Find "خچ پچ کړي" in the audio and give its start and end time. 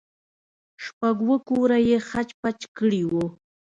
2.09-3.01